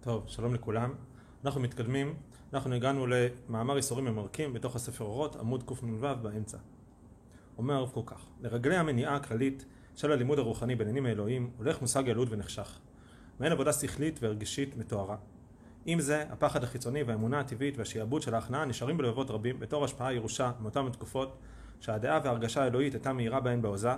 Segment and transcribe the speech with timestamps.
[0.00, 0.94] טוב, שלום לכולם.
[1.44, 2.14] אנחנו מתקדמים,
[2.52, 6.58] אנחנו הגענו למאמר איסורים ממרקים בתוך הספר אורות, עמוד קנ"ו באמצע.
[7.58, 9.64] אומר הרב קוק כך: לרגלי המניעה הכללית
[9.96, 12.78] של הלימוד הרוחני בעניינים האלוהים הולך מושג ילוד ונחשך.
[13.40, 15.16] מעין עבודה שכלית והרגשית מתוארה.
[15.86, 20.52] עם זה, הפחד החיצוני והאמונה הטבעית והשעבוד של ההכנעה נשארים בלבבות רבים בתור השפעה ירושה
[20.60, 21.38] מאותן התקופות
[21.80, 23.92] שהדעה וההרגשה האלוהית הייתה מהירה בהן בעוזה,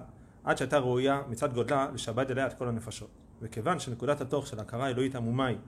[0.45, 3.11] עד שהייתה ראויה מצד גודלה לשעבד אליה את כל הנפשות.
[3.43, 5.59] וכיוון שנקודת התוך של ההכרה האלוהית עמומה היא,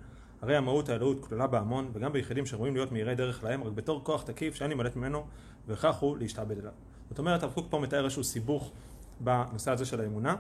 [0.43, 4.23] הרי המהות האלוהות כלולה בהמון, וגם ביחידים שראויים להיות מהירי דרך להם, רק בתור כוח
[4.23, 5.25] תקיף שאין להימלט ממנו,
[5.69, 6.73] וכך הוא להשתעבד אליו.
[7.09, 8.73] זאת אומרת, הרב קוק פה מתאר איזשהו סיבוך
[9.21, 10.37] בנושא הזה של האמונה,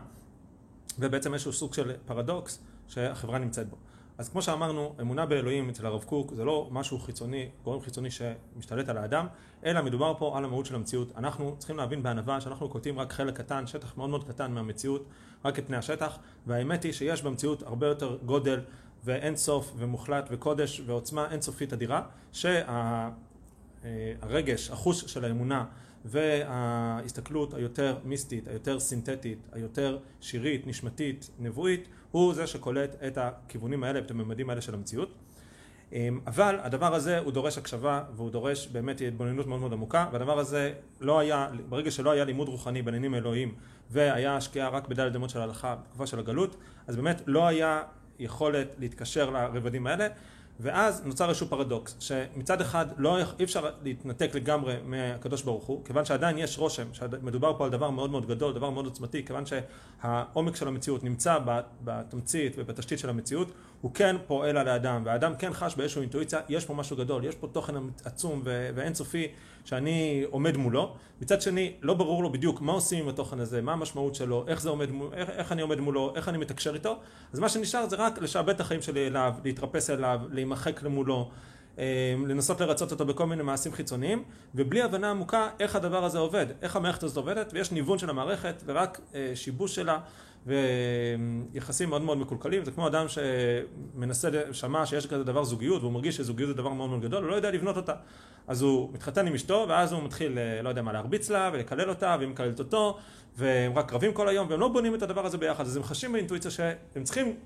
[0.99, 3.77] ובעצם איזשהו סוג של פרדוקס שהחברה נמצאת בו.
[4.19, 8.89] אז כמו שאמרנו, אמונה באלוהים אצל הרב קוק זה לא משהו חיצוני, גורם חיצוני שמשתלט
[8.89, 9.27] על האדם,
[9.65, 11.12] אלא מדובר פה על המהות של המציאות.
[11.17, 15.05] אנחנו צריכים להבין בענווה שאנחנו קוטעים רק חלק קטן, שטח מאוד מאוד קטן מהמציאות,
[15.45, 18.61] רק את פני השטח, והאמת היא שיש במציאות הרבה יותר גודל
[19.05, 22.02] ואין סוף ומוחלט וקודש ועוצמה אינסופית אדירה,
[22.33, 23.11] שהרגש,
[24.70, 25.64] החוש של האמונה
[26.05, 33.98] וההסתכלות היותר מיסטית, היותר סינתטית, היותר שירית, נשמתית, נבואית, הוא זה שקולט את הכיוונים האלה,
[33.98, 35.14] את הממדים האלה של המציאות.
[36.27, 40.72] אבל הדבר הזה הוא דורש הקשבה והוא דורש באמת התבוננות מאוד מאוד עמוקה והדבר הזה
[41.00, 43.55] לא היה, ברגע שלא היה לימוד רוחני בעניינים אלוהים
[43.91, 46.56] והיה השקיעה רק בדלת אמות של ההלכה בתקופה של הגלות
[46.87, 47.83] אז באמת לא היה
[48.23, 50.06] יכולת להתקשר לרבדים האלה
[50.61, 56.05] ואז נוצר איזשהו פרדוקס, שמצד אחד לא, אי אפשר להתנתק לגמרי מהקדוש ברוך הוא, כיוון
[56.05, 60.56] שעדיין יש רושם שמדובר פה על דבר מאוד מאוד גדול, דבר מאוד עוצמתי, כיוון שהעומק
[60.56, 61.39] של המציאות נמצא
[61.84, 66.65] בתמצית ובתשתית של המציאות, הוא כן פועל על האדם, והאדם כן חש באיזושהי אינטואיציה, יש
[66.65, 68.43] פה משהו גדול, יש פה תוכן עצום
[68.75, 69.28] ואינסופי
[69.65, 73.73] שאני עומד מולו, מצד שני לא ברור לו בדיוק מה עושים עם התוכן הזה, מה
[73.73, 76.99] המשמעות שלו, איך, עומד, איך, איך אני עומד מולו, איך אני מתקשר איתו,
[77.33, 81.31] אז מה שנשאר זה רק לשעבד את החיים שלי אליו, להתרפס אליו, להימחק למולו,
[81.79, 84.23] אה, לנסות לרצות אותו בכל מיני מעשים חיצוניים,
[84.55, 88.62] ובלי הבנה עמוקה איך הדבר הזה עובד, איך המערכת הזאת עובדת, ויש ניוון של המערכת
[88.67, 89.99] ורק אה, שיבוש שלה
[90.47, 96.16] ויחסים מאוד מאוד מקולקלים, זה כמו אדם שמנסה, שמע שיש כזה דבר זוגיות והוא מרגיש
[96.16, 97.94] שזוגיות זה דבר מאוד מאוד גדול, הוא לא יודע לבנות אותה.
[98.47, 101.88] אז הוא מתחתן עם אשתו ואז הוא מתחיל, אה, לא יודע מה, להרביץ לה ולקלל
[101.88, 102.98] אותה והיא מקללת אותו
[103.37, 106.12] והם רק רבים כל היום והם לא בונים את הדבר הזה ביחד, אז הם חשים
[106.12, 107.37] באינטואיציה שהם צריכים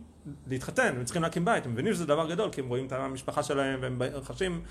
[0.47, 3.43] להתחתן, הם צריכים להקים בית, הם מבינים שזה דבר גדול כי הם רואים את המשפחה
[3.43, 4.63] שלהם והם חשים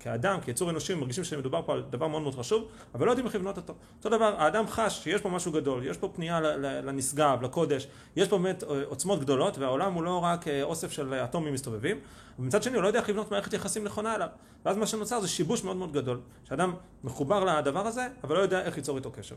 [0.00, 3.34] כאדם, כיצור אנושי, מרגישים שמדובר פה על דבר מאוד מאוד חשוב, אבל לא יודעים איך
[3.34, 3.74] לבנות אותו.
[3.98, 7.86] אותו דבר, האדם חש שיש פה משהו גדול, יש פה פנייה לנשגב, לקודש,
[8.16, 11.96] יש פה באמת אה, עוצמות גדולות והעולם הוא לא רק אה, אוסף של אטומים מסתובבים,
[12.38, 14.28] ומצד שני הוא לא יודע איך לבנות מערכת יחסים נכונה אליו.
[14.64, 18.60] ואז מה שנוצר זה שיבוש מאוד מאוד גדול, שאדם מחובר לדבר הזה, אבל לא יודע
[18.62, 19.36] איך ליצור איתו קשר.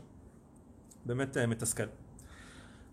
[1.06, 1.84] באמת אה, מתסכל.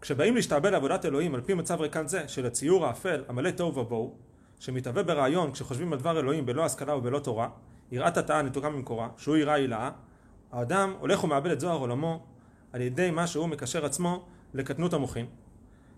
[0.02, 4.16] כשבאים להשתעבד לעבודת אלוהים על פי מצב ריקן זה של הציור האפל המלא תוהו ובוהו
[4.60, 7.50] שמתהווה ברעיון כשחושבים על דבר אלוהים בלא השכלה ובלא תורה
[7.92, 9.92] יראת התאה נתוקה ממקורה שהוא יראה הילאה
[10.52, 12.26] האדם הולך ומאבד את זוהר עולמו
[12.74, 15.26] על ידי מה שהוא מקשר עצמו לקטנות המוחין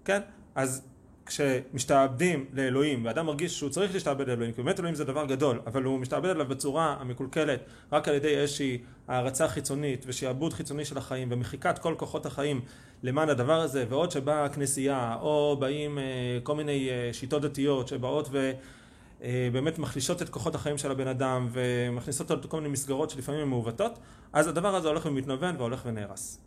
[0.05, 0.21] כן?
[0.55, 0.87] אז
[1.25, 5.83] כשמשתעבדים לאלוהים ואדם מרגיש שהוא צריך להשתעבד לאלוהים כי באמת אלוהים זה דבר גדול אבל
[5.83, 7.59] הוא משתעבד עליו בצורה המקולקלת
[7.91, 8.77] רק על ידי איזושהי
[9.07, 12.61] הערצה חיצונית ושעבוד חיצוני של החיים ומחיקת כל כוחות החיים
[13.03, 16.03] למען הדבר הזה ועוד שבאה הכנסייה או באים אה,
[16.43, 21.47] כל מיני אה, שיטות דתיות שבאות ובאמת אה, מחלישות את כוחות החיים של הבן אדם
[21.51, 23.99] ומכניסות אותו לכל מיני מסגרות שלפעמים הן מעוותות
[24.33, 26.39] אז הדבר הזה הולך ומתנוון והולך ונהרס.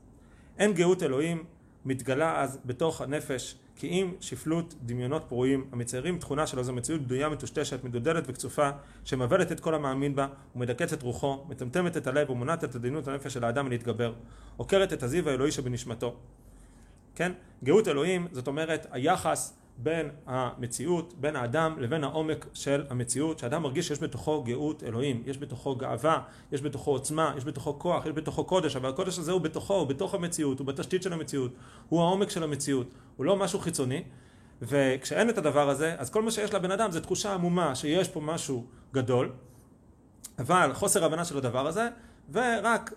[0.58, 1.44] אין גאות אלוהים
[1.84, 7.28] מתגלה אז בתוך הנפש כי אם שפלות דמיונות פרועים המציירים תכונה של איזו מציאות בדויה
[7.28, 8.70] מטושטשת מדודלת וקצופה
[9.04, 13.34] שמבלת את כל המאמין בה ומדכאת את רוחו מטמטמת את הלב ומונעת את עדינות הנפש
[13.34, 14.12] של האדם מלהתגבר
[14.56, 16.16] עוקרת את הזיו האלוהי שבנשמתו
[17.14, 17.32] כן?
[17.64, 23.88] גאות אלוהים זאת אומרת היחס בין המציאות, בין האדם לבין העומק של המציאות, שאדם מרגיש
[23.88, 26.20] שיש בתוכו גאות אלוהים, יש בתוכו גאווה,
[26.52, 29.86] יש בתוכו עוצמה, יש בתוכו כוח, יש בתוכו קודש, אבל הקודש הזה הוא בתוכו, הוא
[29.86, 31.52] בתוך המציאות, הוא בתשתית של המציאות,
[31.88, 34.02] הוא העומק של המציאות, הוא לא משהו חיצוני,
[34.62, 38.20] וכשאין את הדבר הזה, אז כל מה שיש לבן אדם זה תחושה עמומה שיש פה
[38.20, 39.32] משהו גדול,
[40.38, 41.88] אבל חוסר הבנה של הדבר הזה,
[42.32, 42.92] ורק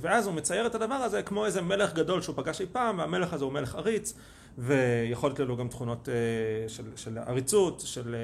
[0.00, 3.32] ואז הוא מצייר את הדבר הזה כמו איזה מלך גדול שהוא פגש אי פעם, והמלך
[3.32, 4.14] הזה הוא מלך עריץ,
[4.58, 8.20] ויכול להיות לו גם תכונות אה, של, של עריצות, של אה,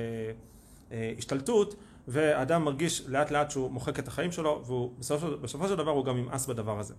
[0.93, 1.75] אה, השתלטות,
[2.09, 6.47] ואדם מרגיש לאט לאט שהוא מוחק את החיים שלו, ובסופו של דבר הוא גם ימאס
[6.47, 6.95] בדבר הזה.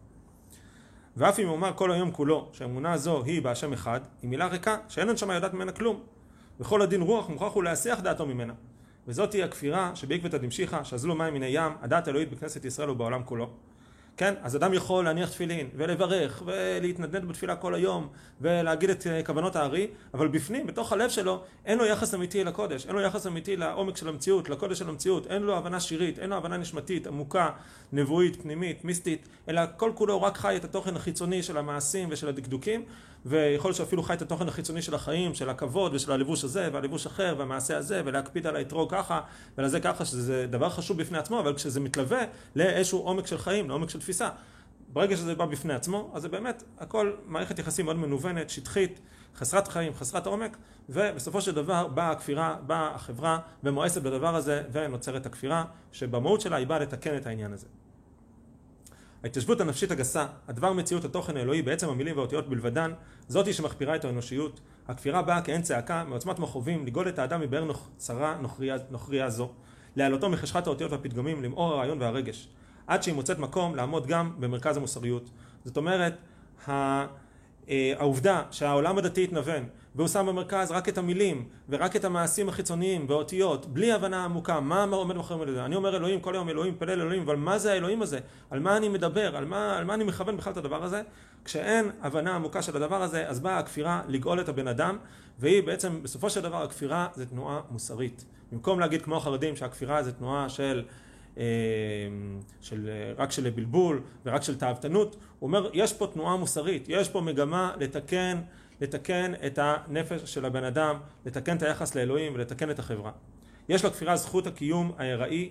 [1.18, 5.10] ואף אם אומר כל היום כולו שהאמונה הזו היא בהשם אחד, היא מילה ריקה שאין
[5.10, 6.04] הנשמה יודעת ממנה כלום.
[6.60, 8.54] וכל הדין רוח מוכרח הוא להסיח דעתו ממנה.
[9.07, 13.50] וזאת היא הכפירה שבעקבתא דמשיחא, שאזלו מים מן הים, הדת האלוהית בכנסת ישראל ובעולם כולו.
[14.18, 14.34] כן?
[14.42, 18.08] אז אדם יכול להניח תפילין, ולברך, ולהתנדנד בתפילה כל היום,
[18.42, 22.86] ולהגיד את אה, כוונות הארי, אבל בפנים, בתוך הלב שלו, אין לו יחס אמיתי לקודש,
[22.86, 26.30] אין לו יחס אמיתי לעומק של המציאות, לקודש של המציאות, אין לו הבנה שירית, אין
[26.30, 27.50] לו הבנה נשמתית, עמוקה,
[27.94, 32.84] נבואית, פנימית, מיסטית, אלא כל כולו רק חי את התוכן החיצוני של המעשים ושל הדקדוקים,
[33.25, 37.06] ויכול להיות שאפילו חי את התוכן החיצוני של החיים, של הכבוד ושל הלבוש הזה והלבוש
[37.06, 39.22] אחר והמעשה הזה ולהקפיד על האתרוג ככה
[39.58, 42.22] ולזה ככה שזה דבר חשוב בפני עצמו אבל כשזה מתלווה
[42.56, 44.30] לאיזשהו עומק של חיים, לעומק של תפיסה
[44.94, 49.00] ברגע שזה בא בפני עצמו אז זה באמת הכל מערכת יחסים מאוד מנוונת, שטחית,
[49.36, 50.57] חסרת חיים, חסרת עומק
[50.89, 56.68] ובסופו של דבר באה הכפירה, באה החברה ומואסת בדבר הזה ונוצרת הכפירה שבמהות שלה היא
[56.68, 57.68] באה לתקן את העניין הזה.
[59.24, 62.94] ההתיישבות הנפשית הגסה, הדבר מציאות התוכן האלוהי בעצם המילים והאותיות בלבדן,
[63.27, 64.59] זאתי שמחפירה את האנושיות.
[64.88, 69.50] הכפירה באה כעין צעקה מעוצמת מכאובים לגאול את האדם מבאר צרה נוכריה, נוכריה זו,
[69.95, 72.50] להעלותו מחשכת האותיות והפתגמים למאור הרעיון והרגש,
[72.88, 75.30] עד שהיא מוצאת מקום לעמוד גם במרכז המוסריות.
[75.66, 76.13] זאת אומרת,
[77.69, 79.63] אה, העובדה שהעולם הדתי התנוון
[79.95, 84.84] והוא שם במרכז רק את המילים ורק את המעשים החיצוניים והאותיות בלי הבנה עמוקה מה
[84.84, 88.01] עומד מאחורי זה אני אומר אלוהים כל היום אלוהים פלל אלוהים אבל מה זה האלוהים
[88.01, 88.19] הזה?
[88.50, 89.38] על מה אני מדבר?
[89.38, 91.01] על מה, על מה אני מכוון בכלל את הדבר הזה?
[91.45, 94.98] כשאין הבנה עמוקה של הדבר הזה אז באה הכפירה לגאול את הבן אדם
[95.40, 98.25] והיא בעצם בסופו של דבר הכפירה זה תנועה מוסרית.
[98.51, 100.83] במקום להגיד כמו החרדים שהכפירה זה תנועה של
[102.62, 107.22] של, רק של בלבול ורק של תאוותנות, הוא אומר יש פה תנועה מוסרית, יש פה
[107.22, 108.42] מגמה לתקן,
[108.81, 110.95] לתקן את הנפש של הבן אדם,
[111.25, 113.12] לתקן את היחס לאלוהים ולתקן את החברה.
[113.69, 115.50] יש לכפירה זכות הקיום ההיראי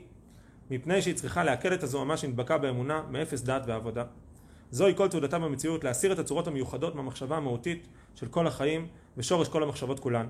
[0.70, 4.04] מפני שהיא צריכה לעכל את הזוהמה שנדבקה באמונה מאפס דת ועבודה.
[4.70, 8.86] זוהי כל תעודתה במציאות להסיר את הצורות המיוחדות מהמחשבה המהותית של כל החיים
[9.16, 10.26] ושורש כל המחשבות כולן.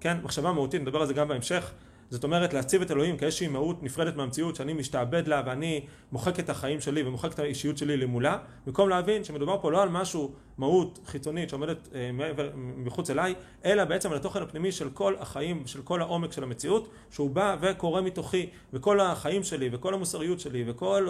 [0.00, 1.72] כן, מחשבה מהותית, נדבר על זה גם בהמשך,
[2.10, 6.50] זאת אומרת להציב את אלוהים כאיזושהי מהות נפרדת מהמציאות שאני משתעבד לה ואני מוחק את
[6.50, 10.98] החיים שלי ומוחק את האישיות שלי למולה במקום להבין שמדובר פה לא על משהו מהות
[11.06, 13.34] חיצונית שעומדת אה, מעבר, מחוץ אליי
[13.64, 17.56] אלא בעצם על התוכן הפנימי של כל החיים של כל העומק של המציאות שהוא בא
[17.60, 21.08] וקורא מתוכי וכל החיים שלי וכל המוסריות שלי וכל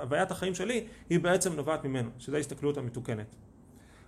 [0.00, 3.34] הוויית החיים שלי היא בעצם נובעת ממנו שזו ההסתכלות המתוקנת.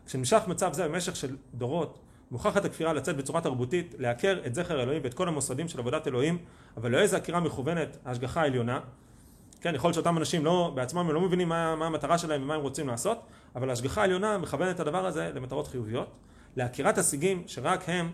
[0.06, 1.99] כשנמשך מצב זה במשך של דורות
[2.31, 6.39] מוכרחת הכפירה לצאת בצורה תרבותית, לעקר את זכר אלוהים ואת כל המוסדים של עבודת אלוהים,
[6.77, 8.81] אבל לא איזה עקירה מכוונת, ההשגחה העליונה.
[9.61, 12.55] כן, יכול להיות שאותם אנשים לא, בעצמם הם לא מבינים מה, מה המטרה שלהם ומה
[12.55, 13.23] הם רוצים לעשות,
[13.57, 16.09] אבל ההשגחה העליונה מכוונת את הדבר הזה למטרות חיוביות.
[16.57, 18.13] לעקירת השיגים שרק הם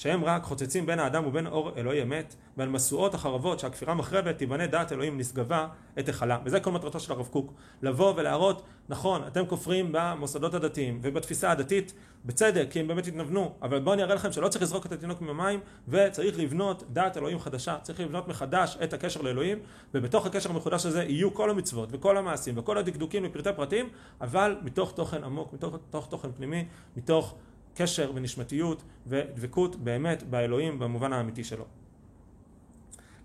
[0.00, 4.66] שהם רק חוצצים בין האדם ובין אור אלוהי אמת, ועל משואות החרבות שהכפירה מחרבת תיבנה
[4.66, 5.68] דעת אלוהים נשגבה
[5.98, 6.38] את היכלה.
[6.44, 7.52] וזה כל מטרתו של הרב קוק,
[7.82, 11.94] לבוא ולהראות, נכון, אתם כופרים במוסדות הדתיים ובתפיסה הדתית,
[12.24, 15.20] בצדק, כי הם באמת התנוונו, אבל בואו אני אראה לכם שלא צריך לזרוק את התינוק
[15.20, 19.58] ממים, וצריך לבנות דעת אלוהים חדשה, צריך לבנות מחדש את הקשר לאלוהים,
[19.94, 23.88] ובתוך הקשר המחודש הזה יהיו כל המצוות וכל המעשים וכל הדקדוקים לפרטי פרטים,
[24.20, 26.64] אבל מתוך תוכן עמוק, מתוך, תוכן פנימי,
[26.96, 27.34] מתוך
[27.74, 31.64] קשר ונשמתיות ודבקות באמת באלוהים במובן האמיתי שלו.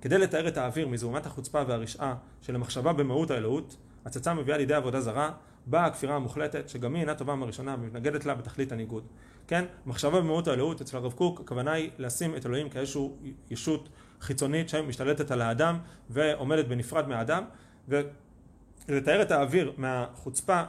[0.02, 5.02] כדי לתאר את האוויר מזוהמת החוצפה והרשעה של המחשבה במהות האלוהות, הצצה מביאה לידי עבודה
[5.02, 5.32] זרה,
[5.66, 9.04] באה הכפירה המוחלטת, שגם היא אינה טובה מהראשונה ומתנגדת לה בתכלית הניגוד.
[9.48, 13.10] כן, מחשבה במהות האלוהות אצל הרב קוק, הכוונה היא לשים את אלוהים כאיזושהי
[13.50, 13.90] ישות
[14.22, 17.44] חיצונית שמשתלטת על האדם ועומדת בנפרד מהאדם,
[17.88, 20.64] ולתאר את האוויר מהחוצפה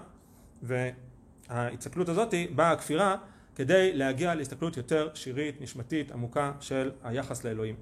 [0.62, 3.17] וההצקלות הזאת, באה הכפירה
[3.56, 7.75] כדי להגיע להסתכלות יותר שירית, נשמתית, עמוקה של היחס לאלוהים.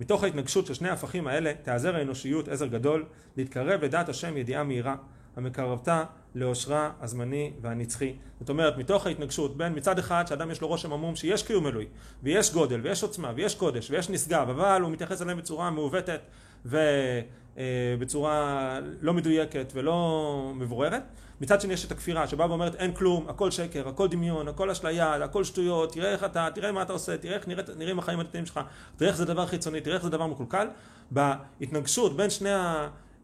[0.00, 3.04] מתוך ההתנגשות של שני ההפכים האלה תעזר האנושיות עזר גדול
[3.36, 4.96] להתקרב לדעת השם ידיעה מהירה
[5.36, 6.04] המקרבתה
[6.34, 8.14] לאושרה הזמני והנצחי.
[8.40, 11.86] זאת אומרת מתוך ההתנגשות בין מצד אחד שאדם יש לו רושם עמום שיש קיום אלוהי
[12.22, 16.20] ויש גודל ויש עוצמה ויש קודש ויש נשגב אבל הוא מתייחס אליהם בצורה מעוותת
[16.66, 21.02] ובצורה לא מדויקת ולא מבוררת
[21.40, 25.14] מצד שני יש את הכפירה שבאה ואומרת אין כלום, הכל שקר, הכל דמיון, הכל אשליה,
[25.14, 28.46] הכל שטויות, תראה איך אתה, תראה מה אתה עושה, תראה איך נראה, נראים החיים הדתיים
[28.46, 28.60] שלך,
[28.96, 30.66] תראה איך זה דבר חיצוני, תראה איך זה דבר מקולקל.
[31.10, 32.50] בהתנגשות בין שני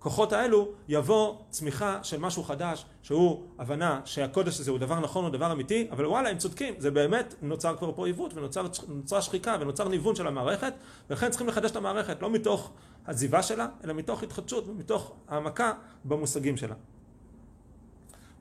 [0.06, 5.32] הכוחות האלו יבוא צמיחה של משהו חדש שהוא הבנה שהקודש הזה הוא דבר נכון, הוא
[5.32, 9.88] דבר אמיתי, אבל וואלה הם צודקים, זה באמת נוצר כבר פה עיוות ונוצרה שחיקה ונוצר
[9.88, 10.72] ניוון של המערכת
[11.10, 12.70] ולכן צריכים לחדש את המערכת לא מתוך
[13.06, 15.72] עזיבה שלה אלא מתוך התחדשות ומתוך העמקה
[16.04, 16.74] במושגים שלה.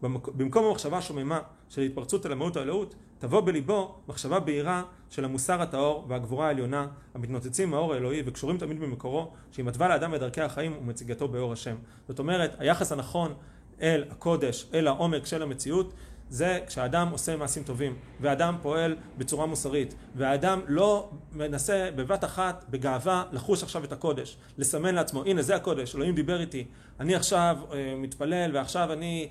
[0.02, 2.96] במקום המחשבה השוממה של התפרצות אל המהות האלוהות,
[3.26, 9.32] תבוא בליבו מחשבה בהירה של המוסר הטהור והגבורה העליונה, המתנוצצים מהאור האלוהי וקשורים תמיד במקורו,
[9.52, 11.76] שהיא מתווה לאדם את דרכי החיים ומציגתו באור השם.
[12.08, 13.34] זאת אומרת, היחס הנכון
[13.82, 15.94] אל הקודש, אל העומק של המציאות,
[16.30, 23.24] זה כשאדם עושה מעשים טובים, ואדם פועל בצורה מוסרית, והאדם לא מנסה בבת אחת, בגאווה,
[23.32, 26.66] לחוש עכשיו את הקודש, לסמן לעצמו, הנה זה הקודש, אלוהים דיבר איתי,
[27.00, 29.30] אני עכשיו אה, מתפלל ועכשיו אני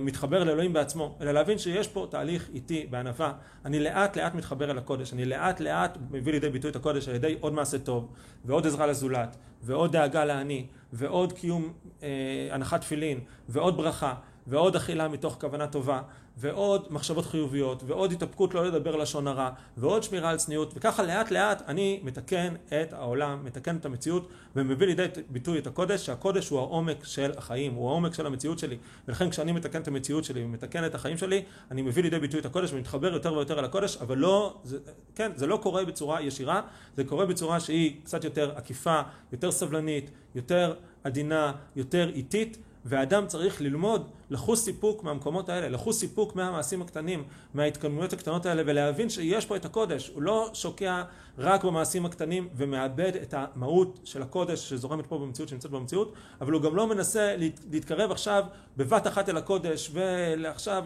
[0.00, 3.32] מתחבר לאלוהים בעצמו, אלא להבין שיש פה תהליך איטי בענווה.
[3.64, 7.14] אני לאט לאט מתחבר אל הקודש, אני לאט לאט מביא לידי ביטוי את הקודש על
[7.14, 8.08] ידי עוד מעשה טוב,
[8.44, 12.08] ועוד עזרה לזולת, ועוד דאגה לעני, ועוד קיום אה,
[12.50, 14.14] הנחת תפילין, ועוד ברכה,
[14.48, 16.00] ועוד אכילה מתוך כוונה טובה,
[16.36, 21.30] ועוד מחשבות חיוביות, ועוד התאפקות לא לדבר לשון הרע, ועוד שמירה על צניעות, וככה לאט
[21.30, 26.58] לאט אני מתקן את העולם, מתקן את המציאות, ומביא לידי ביטוי את הקודש, שהקודש הוא
[26.58, 28.76] העומק של החיים, הוא העומק של המציאות שלי,
[29.08, 32.46] ולכן כשאני מתקן את המציאות שלי ומתקן את החיים שלי, אני מביא לידי ביטוי את
[32.46, 34.78] הקודש ומתחבר יותר ויותר אל הקודש, אבל לא, זה,
[35.14, 36.60] כן, זה לא קורה בצורה ישירה,
[36.96, 39.00] זה קורה בצורה שהיא קצת יותר עקיפה,
[39.32, 40.74] יותר סבלנית, יותר
[41.04, 48.12] עדינה, יותר איטית, ואדם צריך ללמוד לחוש סיפוק מהמקומות האלה, לחוש סיפוק מהמעשים הקטנים, מההתקדמויות
[48.12, 50.10] הקטנות האלה, ולהבין שיש פה את הקודש.
[50.14, 51.02] הוא לא שוקע
[51.38, 56.62] רק במעשים הקטנים ומאבד את המהות של הקודש שזורמת פה במציאות, שנמצאת במציאות, אבל הוא
[56.62, 57.36] גם לא מנסה
[57.70, 58.44] להתקרב עכשיו
[58.76, 60.84] בבת אחת אל הקודש, ועכשיו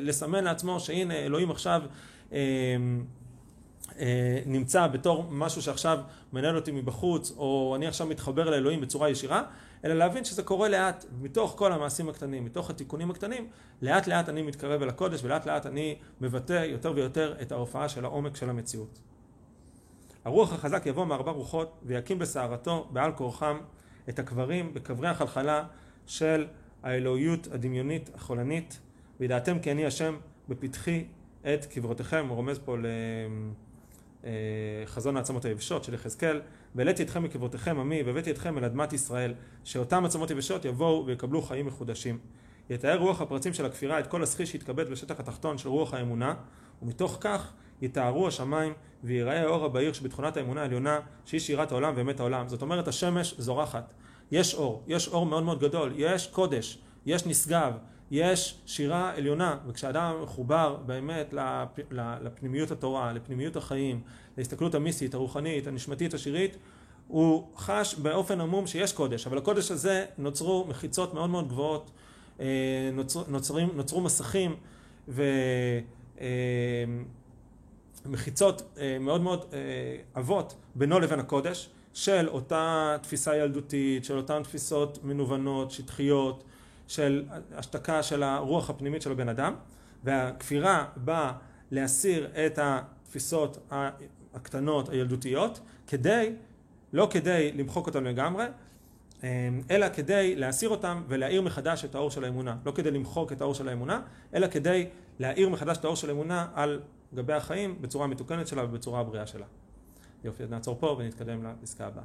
[0.00, 1.82] לסמן לעצמו שהנה אלוהים עכשיו
[2.32, 2.38] אה,
[4.46, 5.98] נמצא בתור משהו שעכשיו
[6.32, 9.42] מנהל אותי מבחוץ, או אני עכשיו מתחבר לאלוהים בצורה ישירה,
[9.84, 13.48] אלא להבין שזה קורה לאט, מתוך כל המעשים הקטנים, מתוך התיקונים הקטנים,
[13.82, 18.04] לאט לאט אני מתקרב אל הקודש, ולאט לאט אני מבטא יותר ויותר את ההופעה של
[18.04, 18.98] העומק של המציאות.
[20.24, 23.58] הרוח החזק יבוא מארבע רוחות, ויקים בסערתו, בעל כורחם,
[24.08, 25.64] את הקברים בקברי החלחלה
[26.06, 26.46] של
[26.82, 28.80] האלוהיות הדמיונית החולנית,
[29.20, 30.16] וידעתם כי אני השם
[30.48, 31.04] בפתחי
[31.54, 32.86] את קברותיכם, הוא רומז פה ל...
[34.24, 34.30] אה,
[34.86, 36.40] חזון העצמות היבשות של יחזקאל,
[36.74, 41.66] והעליתי אתכם מקברותיכם עמי, והבאתי אתכם אל אדמת ישראל, שאותם עצמות יבשות יבואו ויקבלו חיים
[41.66, 42.18] מחודשים.
[42.70, 46.34] יתאר רוח הפרצים של הכפירה את כל הסחי שיתכבד בשטח התחתון של רוח האמונה,
[46.82, 47.52] ומתוך כך
[47.82, 48.72] יתארו השמיים
[49.04, 52.48] ויראה האור הבהיר שבתכונת האמונה העליונה, שהיא שירת העולם ואמת העולם.
[52.48, 53.94] זאת אומרת, השמש זורחת.
[54.30, 57.72] יש אור, יש אור מאוד מאוד גדול, יש קודש, יש נשגב,
[58.14, 61.34] יש שירה עליונה, וכשאדם מחובר באמת
[62.20, 64.00] לפנימיות התורה, לפנימיות החיים,
[64.38, 66.56] להסתכלות המיסטית, הרוחנית, הנשמתית, השירית,
[67.08, 71.90] הוא חש באופן עמום שיש קודש, אבל הקודש הזה נוצרו מחיצות מאוד מאוד גבוהות,
[72.40, 72.46] אה,
[72.92, 74.56] נוצר, נוצרים, נוצרו מסכים
[78.06, 79.58] ומחיצות אה, מאוד מאוד אה,
[80.14, 86.44] עבות בינו לבין הקודש, של אותה תפיסה ילדותית, של אותן תפיסות מנוונות, שטחיות,
[86.88, 87.24] של
[87.54, 89.54] השתקה של הרוח הפנימית של הבן אדם,
[90.04, 91.32] והכפירה באה
[91.70, 93.58] להסיר את התפיסות
[94.34, 96.32] הקטנות הילדותיות, כדי,
[96.92, 98.44] לא כדי למחוק אותן לגמרי,
[99.70, 102.56] אלא כדי להסיר אותם ולהאיר מחדש את האור של האמונה.
[102.66, 104.02] לא כדי למחוק את האור של האמונה,
[104.34, 104.88] אלא כדי
[105.18, 106.80] להאיר מחדש את האור של האמונה על
[107.14, 109.46] גבי החיים בצורה מתוקנת שלה ובצורה הבריאה שלה.
[110.24, 112.04] יופי, אז נעצור פה ונתקדם לפסקה הבאה.